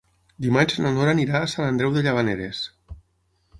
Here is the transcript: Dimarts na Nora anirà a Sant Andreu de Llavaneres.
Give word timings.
Dimarts 0.45 0.79
na 0.85 0.91
Nora 0.95 1.13
anirà 1.17 1.35
a 1.45 1.51
Sant 1.53 1.69
Andreu 1.73 1.95
de 1.99 2.05
Llavaneres. 2.09 2.65